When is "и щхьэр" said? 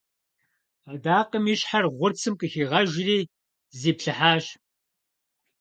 1.53-1.85